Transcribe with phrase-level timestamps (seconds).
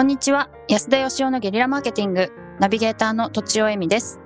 [0.00, 4.18] こんにちは安田義雄のゲリラマーケティングナビゲーターのとちおえみです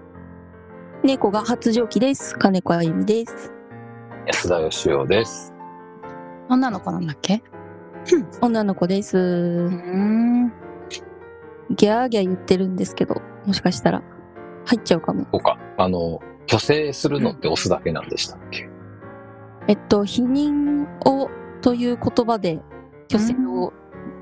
[1.02, 2.38] 猫が発情期です。
[2.38, 3.52] 金子あゆみです。
[4.24, 5.52] 安田義雄です。
[6.48, 7.42] 女の子なんだっけ？
[8.40, 9.18] 女の子です。
[9.18, 10.52] ん
[11.70, 14.00] ギャーギャー言ってるんですけど、もしかしたら
[14.66, 15.26] 入っちゃうかも。
[15.32, 15.58] そうか。
[15.76, 18.68] あの、虚勢するのって押すだけなんでしたっけ、
[19.66, 21.28] えっと、否認を
[21.62, 22.60] という言葉で
[23.10, 23.72] 虚勢を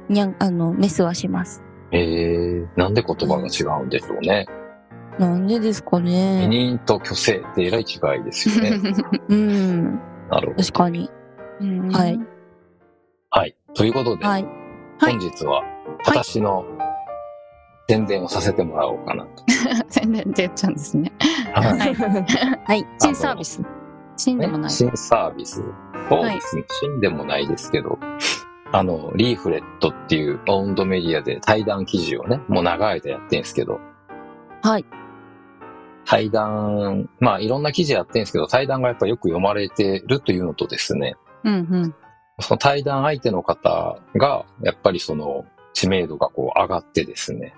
[0.09, 1.63] にゃん、あの、メスはします。
[1.93, 4.47] えー、なんで言葉が違うんでしょうね。
[5.19, 6.49] なんでですか否ね。
[6.51, 8.81] 認と虚勢ってえらい違いですよね。
[9.29, 10.63] うん、なるほど。
[10.63, 11.11] 確かに。
[11.93, 12.19] はい
[13.31, 13.57] はい。
[13.75, 14.45] ということで、はい。
[14.45, 14.49] は
[15.11, 15.63] い本日は
[16.07, 16.65] 私の
[17.89, 19.45] 宣伝をさせてもらおうかなと。
[19.89, 21.13] 宣伝って言っちゃうんですね
[21.53, 21.95] はいはい
[22.65, 22.87] はい。
[23.01, 23.63] 新サービス
[24.17, 25.63] 新でもない新サービス。
[26.09, 26.65] そうですね。
[26.81, 27.99] 新でもないですけど、
[28.73, 33.79] あの、リーフレットっていうオウンドメディアで対談記事をね、もう長い間やってんですけど、
[34.63, 34.85] はい。
[36.07, 41.95] 対談、まあいろんな記事やってんですけど、対談がやっぱよく読まれてるというのとですね、うんうん
[42.41, 45.45] その対談相手の方が、やっぱりその
[45.75, 47.55] 知名度がこう上がってですね、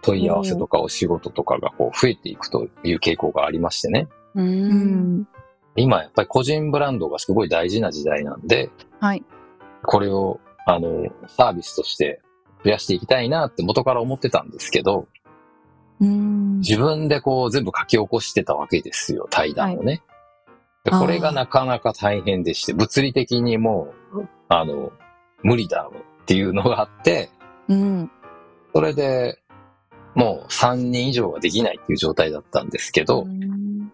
[0.00, 4.08] 問い合わせとかお仕事とかがこう増えていくという傾向がありましてね。
[4.34, 5.28] ううんん。
[5.76, 9.22] 今やっぱり個人ブランドがすごい大事な時代なんで、はい
[9.88, 12.20] これをあのサービスとして
[12.62, 15.08] 増やしていきたいなって元から思ってたんですけど、
[15.98, 16.58] うん。
[16.58, 20.02] 自分でこう全部書き起こしてたわけですよ、対談をね。
[20.84, 24.92] でこれがなかなか大変でして、物理的にもう、あの、
[25.42, 27.30] 無理だろうっていうのがあって、
[27.68, 28.10] うん。
[28.74, 29.40] それで
[30.14, 33.90] もう3人以上はできないっていう状態だったんですけど、うん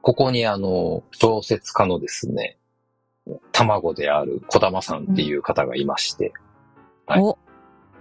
[0.00, 2.57] ここにあの、小説家のですね、
[3.52, 6.32] 卵である小玉さんっていう方がいまして、
[7.06, 7.20] はい。
[7.22, 7.38] お。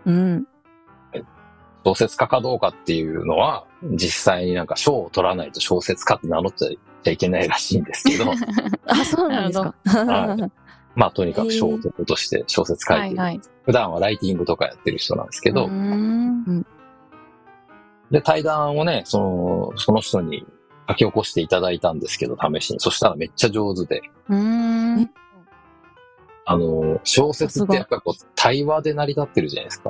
[0.06, 0.48] うん。
[1.84, 8.32] 小説家かどうかっていうのは、実際になんか賞を取らないと小説家って名乗っちゃいけないらしいんですけど、
[8.88, 9.74] あ、そうなんですか。
[9.86, 10.52] は
[10.96, 13.18] まあとにかく賞を取るとして小説書いてる。
[13.18, 13.42] はいはい。
[13.64, 16.66] 普段はライティングとかやってる人なんですけど、うん。
[18.12, 20.46] で、対談をね、その、その人に
[20.88, 22.80] 書き起こしていただいたんですけど、試しに。
[22.80, 25.10] そしたらめっちゃ上手で、うん
[26.50, 29.90] あの、小説ってやっぱりこう、対話で成り立ってるじゃないですか。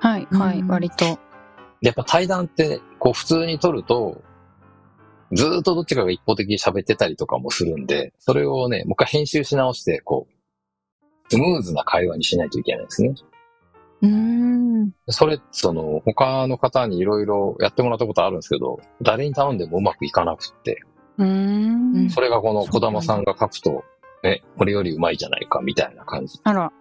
[0.00, 1.18] はいはいうん割と
[1.80, 4.22] でやっぱ対談って、こう普通に取ると、
[5.32, 10.34] ずーっとどっちかが一方的に喋ってたりとかもするんで、それをね、もう一回編集し直して、こう、
[11.28, 13.14] スムーズな会話にしないといけないんですね。
[14.04, 14.92] うん。
[15.08, 20.82] それ、その、他の方にいろいろやってもらったことあるんですけど、誰に頼んでもうまくいかなくって、
[21.18, 22.10] うん。
[22.10, 23.84] それがこの小玉さんが書くと、
[24.22, 26.38] ね、これよりうまいじゃないか、みたいな感じ。
[26.44, 26.72] あら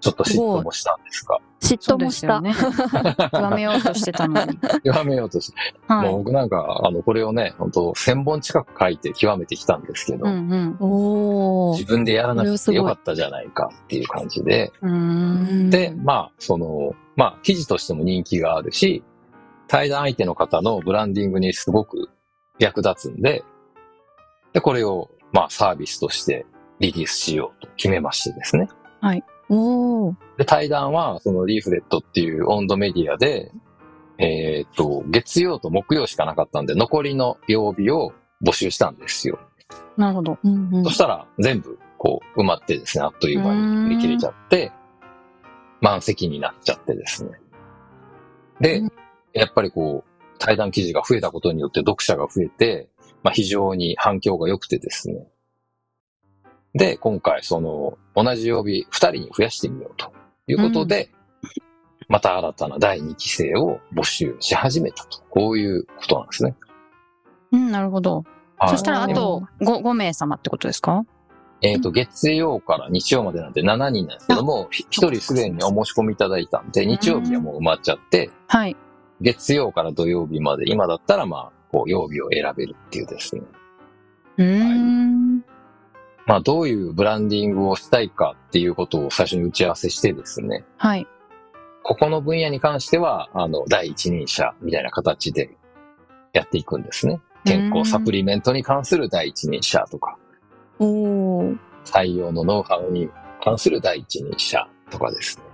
[0.00, 2.40] ちょっと嫉妬もしたんですが、嫉妬もした。
[2.40, 2.54] ね。
[3.32, 11.78] 極めようとしてたのに極めようとして、はいもう僕なんか、あの、これをね、本当1000本近く書いて極めてきたんですけど、うんおー。
[11.78, 15.70] 自分でやらなくてよかったじゃないかっていう感じで、うんうん。
[15.70, 19.02] で、まあ、その、まあ、記事としても人気があるし、
[19.66, 22.08] 対談相手の方のブランディングにすごく
[22.58, 23.44] 役立つんで、
[24.52, 26.46] で、これを、まあ、サービスとして
[26.78, 28.68] リリースしようと決めましてですね。
[29.02, 29.22] おー
[30.36, 33.50] で、対談は、そのリーフレットっていう温度メディアで、
[34.18, 39.38] えーっと、月曜と木曜しかなかったんで、残りの曜日を募集したんですよ。
[39.96, 44.72] なるほどうんうんそしたら、全部、こう、埋まってですね、あっという間に売り切れちゃって、
[45.80, 47.30] 満席になっちゃってですね。
[48.60, 48.92] でうん、
[49.32, 52.88] やっぱりこう、対談記事が増えたことによって読者が増えて、
[53.22, 55.26] まあ非常に反響が良くてですね。
[56.74, 60.12] で、今回その、同じ曜日2人に増やしてみようと。
[60.50, 61.10] いうことで、
[62.08, 65.20] また新たな第2期生を募集し始めたと。
[65.28, 66.54] こういうことなんですね。
[67.52, 68.24] うんなるほど。
[68.56, 68.70] はい。
[68.70, 71.04] そしたらあと 5, 5名様ってことですか？
[71.60, 78.76] えっ、と、月曜から日曜までなんで7人なんですけども、ひ一人すでにお申し込みいただいたんで、日曜日はもう埋まっちゃって、はい。
[79.20, 83.42] 月曜から土曜日まで、今だったらまあ、こう、曜日を選べるっていうですね。
[84.36, 85.17] うーん
[86.28, 91.06] まあ、どういうブランディングをしたいかっていうことを最初に打ち合わせしてですね、はい。
[91.82, 95.48] ここの分野に関しては、あの、第一人者みたいな形で
[96.34, 97.18] やっていくんですね。
[97.46, 100.18] 健康サプリメントに関する第一人者とか、
[101.86, 103.08] 採用のノウハウに
[103.42, 105.44] 関する第一人者とかですね。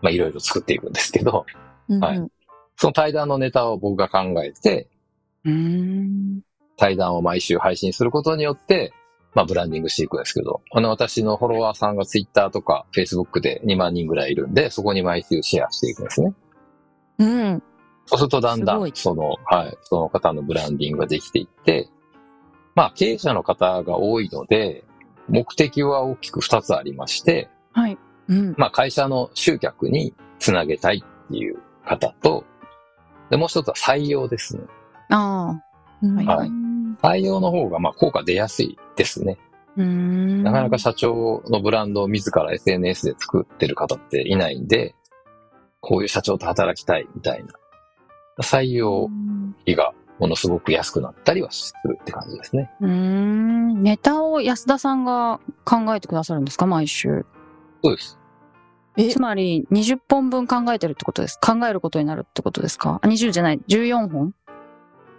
[0.00, 1.46] まあ、いろいろ作っていくんですけど、
[1.88, 2.28] うんはい。
[2.74, 4.88] その対談のネタを僕が考えて、
[5.44, 6.40] うーん。
[6.76, 8.92] 対談を毎週配信することによって、
[9.34, 16.34] まあ、ブランディングしていくんですけど、あの、私のフォロワーさんが Twitter とか Facebook で2万人ぐらいいるんで、そこに毎週シェアしていくんですね。
[17.18, 17.62] うん。
[18.06, 21.88] そうするとだんだん、その、はい、その方のブランディングができていって、
[22.74, 24.84] まあ、経営者の方が多いので、
[25.28, 27.98] 目的は大きく2つありまして、はい。
[28.28, 28.54] うん。
[28.58, 32.44] まあ、会社の集客につなげたいっていう方と、
[33.30, 34.62] で、もう一つは採用ですね。
[35.08, 35.60] あ
[36.02, 36.61] うんはい
[37.02, 39.38] 採用の方が、まあ、効果出やすいですね。
[39.76, 44.94] なかなか社長のブランドを自ら SNS で作ってる方っていないんで、
[45.80, 47.48] こういう社長と働きたいみたいな。
[48.42, 49.08] 採用
[49.62, 52.70] 費がものすごく安くなったりはするって感じですね。
[52.80, 53.82] うーん。
[53.82, 56.66] ネタを安田さんが考えてくださるんですか？
[56.66, 57.24] 毎週。
[57.82, 58.18] そうです。
[58.98, 59.08] え？
[59.08, 61.38] つまり20本分考えてるってことです。
[61.40, 63.00] 考えることになるってことですか？
[63.02, 64.34] あ ?20 じゃない、14本？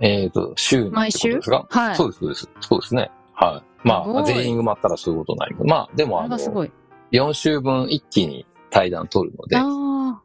[0.04, 2.50] えっ、と、週にってことですかはいそうです、そうです。
[2.60, 3.10] そうですね。
[3.34, 3.88] はい。
[3.88, 5.56] ますあ、全員埋まったらそういうことない。
[5.64, 6.72] まあ、でもあのこれが、すごい。
[7.14, 10.22] 4週分一気に対談取るので、あ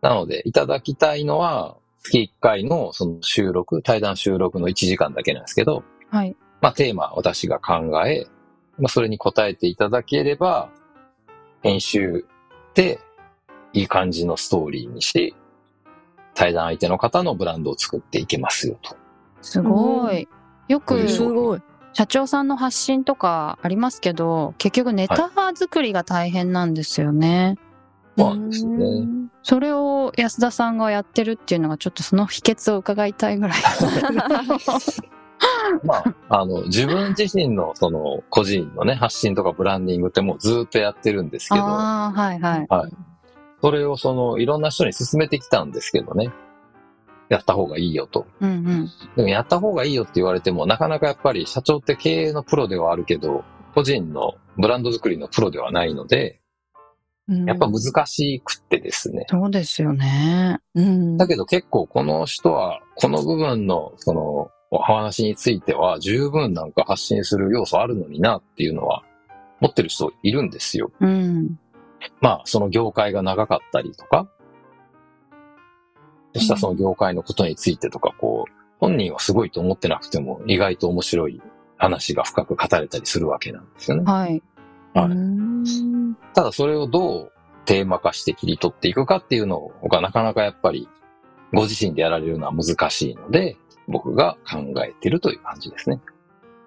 [0.00, 6.16] なので、いただきたいのは、月1回のその収録、対談収録の1時間だけなんですけど、あ。
[6.16, 6.34] はい。
[6.62, 7.74] まあ、テーマ私が考
[8.06, 8.26] え、
[8.78, 10.70] まあ、それに答えていただければ、
[11.62, 12.24] 編集
[12.72, 12.98] で
[13.74, 15.34] いい感じのストーリーにし、
[16.34, 18.96] 対談相手の方のブランドを作っていけますよと。
[19.42, 20.28] すごい。
[20.68, 21.62] よくすごい。
[21.92, 27.56] 社長さんの発信とかありますけど、結局ネタ作りが大変なんですよね。
[28.16, 29.28] そうなんですよね。
[29.42, 33.58] それを安田さんがやってるっていうのがちょっとその秘訣を伺いたいぐらい。
[35.84, 42.68] まあ、あの、自分自身のその個人のね、発信とかブランディングってもうずっとやってるんですけど、ああ、はいはい。
[43.60, 46.30] それをそのいろんな人に勧めてきたんですけどね。
[47.28, 48.26] やった方がいいよと。
[48.40, 48.90] うんうん。
[49.16, 53.44] でもやった方がいいよって言われても、なかなかやっぱり社長って経営のプロではあるけど、
[53.74, 56.40] 個人のブランド作りのプロではないので、
[57.28, 59.26] やっぱ難しくってですね。
[59.28, 60.60] そうですよね。
[60.74, 61.16] うん。
[61.18, 69.02] だけど結構この人は、この部分のそのお話については十分なんか発信する要素あるのになっていうのは
[69.60, 70.90] 持ってる人いるんですよ。
[71.00, 71.58] うん。
[72.20, 74.37] まあその業界が長かったりとか、そ
[76.38, 81.42] したらその業界のことについてとか、こう、本人はすごいと思ってなくても意外と面白い
[81.76, 84.04] 話が深く語れたりするわけなんですよね。
[84.04, 84.42] はい。
[84.94, 87.32] はいうんただそれをどう
[87.66, 90.88] テーマ化して切り取っていくかっていうのがなかなかやっぱり
[91.52, 93.56] ご自身でやられるのは難しいので、
[93.86, 96.00] 僕が考えてるという感じですね。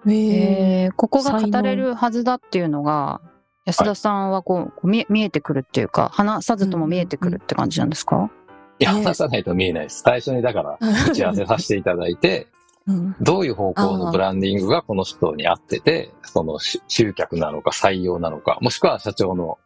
[0.06, 3.20] えええー、ここが語れるはずだっていうのが、
[3.64, 8.30] 安田さんはこう、こう見え見えてくるっていうか、話さずとも見えてくるって感じなんですか、
[8.78, 10.02] いや、ね話さないと見えないです。
[10.04, 12.48] 最初にだから打ち合わせさせていただいて、
[12.86, 19.58] うんどういう方向のブランディングがこの人に合ってて、そのし集客なのか採用なのか、もしくは社長の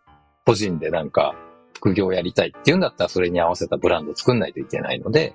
[0.44, 1.34] 個人でなんか
[1.74, 5.34] 副業やりたいっていうんだったらそれに合わせたブランドを作んないといけないので、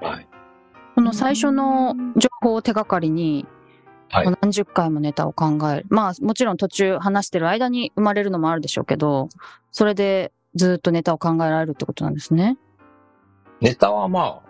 [0.00, 0.28] はい。
[0.94, 3.46] この最初の情報を手がかりに、
[4.08, 5.86] はい何十回もネタを考える。
[5.88, 9.28] まあ、もちろん途中話してる間に生まれるのもあるでしょうけど、
[9.72, 12.56] それでずっとネタを考えられるってことなんですね。
[13.60, 14.48] ネタはまあ、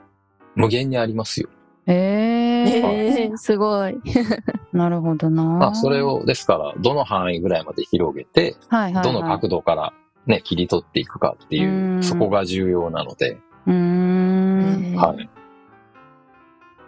[0.55, 1.49] 無限にありますよ。
[1.87, 3.97] ええええすごい。
[4.73, 5.43] なるほどな。
[5.45, 9.93] まあ、それを、ですから、どの範囲ぐらいまで広げて、はいはい、はい、どの角度から
[10.27, 14.97] ね、切り取っていくかっていうう、んそこが重要なので、うーん。
[14.97, 15.31] はい。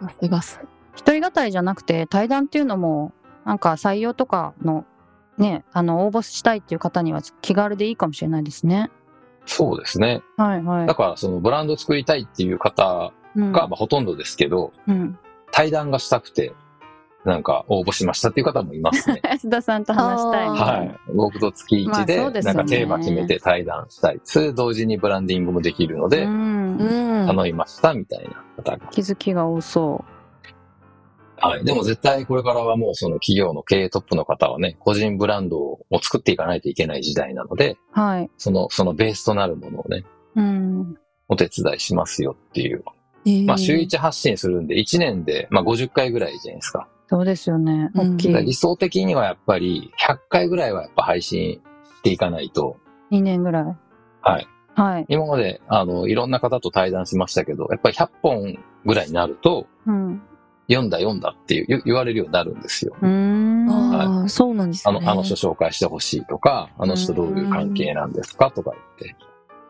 [0.01, 0.59] さすがす。
[0.95, 3.13] 一人語りじゃなくて対談っていうのも
[3.45, 4.85] なんか採用とかの
[5.37, 8.89] ねあの応募したいっていう方には気軽でいいかもしれないですね。
[9.49, 10.21] そうですね。
[10.37, 10.93] はいはいだ。
[10.93, 15.17] から、そのブランド作りたいっていう方うんが、まあ、ほとんどですけど、うん、
[15.51, 16.53] 対談がしたくて、
[17.25, 19.21] なんか応募しましたっていう方もいますね。
[19.27, 20.77] 安田さんと話したいあーみたいな。
[20.77, 20.99] はい。
[21.13, 24.21] 僕と月まあ1で、なんかテーマ決めて対談したい。
[24.23, 27.27] それで同時にブランディングもできるので、うんうん。
[27.27, 28.87] 頼みましたみたいな方が。
[28.91, 30.05] 気づきが多そ
[31.41, 31.63] はい。
[31.63, 37.99] でも絶対これからはもうその企業の経営トップの方はね、個人ブランドを作っていかないといけない時代なので、う。
[37.99, 38.29] はい。
[38.37, 40.03] その、そのベースとなるものをね、
[40.35, 40.97] うん。
[41.27, 42.83] お手伝いしますよっていう。
[43.25, 46.87] ええまあ週1発信するんで、1年で、まあ50回ぐらいじゃないですか。
[47.09, 47.91] そうですよね。
[47.95, 48.33] うん大きい。
[48.33, 51.61] 理想的にはやっぱり100回ぐらいはやっぱ配信し
[52.03, 52.77] ていかないと、
[53.11, 53.63] 2年ぐらい。
[54.21, 54.47] はい。
[54.75, 55.05] はい。
[55.09, 60.21] 今まで、あの、いろんな方と対談しましたけど、やっぱり100本ぐらいになると、うん。
[60.69, 62.95] 読んだ読んだっていう言言われるようになるんですよ。
[63.01, 63.69] うーん。
[63.69, 64.97] ああ、そうなんですね。
[64.97, 69.15] あの、あの人紹介してほしいとか、あの人どういう関係なんですかとか言って。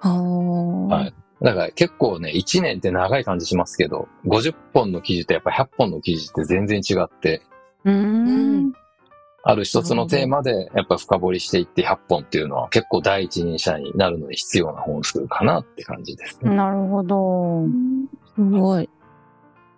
[0.02, 7.42] はいだから結構ね、1年って長い感じしますけど、50本の記事とやっぱ100本の記事って全然違って、
[7.86, 8.74] うーん。
[9.44, 16.54] ある一つのテーマでやっぱ深掘りしていって100本っていうのは結構第一人者になるのに必要な本数かなって感じですね。
[16.54, 17.64] なるほど。
[18.36, 18.90] すごい。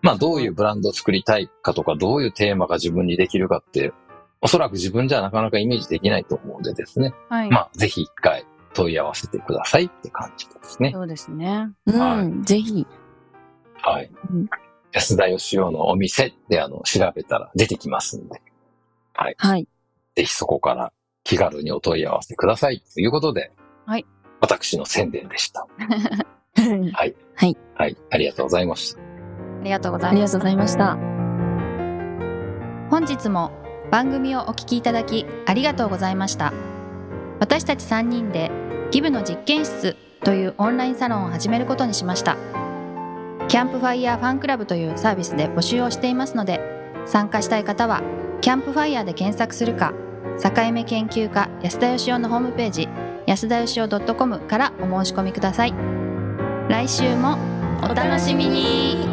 [0.02, 3.94] まあどういうブランドを作りたいかとか、どういうテーマが自分にできるかって、
[4.42, 7.14] おそらく自分じゃなかなかイメージできないと思うんでですね。
[7.30, 7.50] はい。
[7.50, 10.92] まあぜひ一回問い合わせてくださいって感じですね。
[10.94, 11.70] そうですね。
[11.86, 12.86] うはん、ぜひ。
[13.84, 14.50] はいうん。
[14.92, 18.42] 安田義雄のお店であの調べたら出てきますんで、
[19.14, 19.68] はい。
[20.16, 20.92] ぜひそこから
[21.24, 23.52] 気軽にお問い合わせくださいということで、
[23.86, 24.06] はい。
[24.40, 25.68] 私の宣伝でした。
[26.58, 27.16] はい。
[27.36, 27.58] はい。
[27.76, 27.98] はい。
[28.10, 29.11] ありがとうございました。
[29.62, 30.98] ありがとうござありがとうございました。
[32.90, 33.52] 本日も
[33.92, 36.52] 番組をお聞きいただきありがとうございました。
[37.40, 38.52] 私たち3人で
[38.90, 42.38] ギブの実験室というオンラインサロンを始めることにしました。
[43.48, 46.60] キャンプファイヤーファンクラブというサービスで募集をしていますので
[47.06, 48.02] 参加したい方は
[48.40, 49.94] キャンプファイヤーで検索するか
[50.42, 52.90] 境目研究家安田佳生のホームページ
[53.28, 55.74] 安田義雄 .com からお申し込みください。
[56.70, 57.38] 来週も
[57.84, 59.11] お楽しみに